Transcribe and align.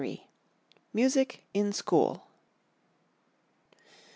MUSIC 0.93 1.43
IN 1.53 1.71
SCHOOL. 1.73 2.23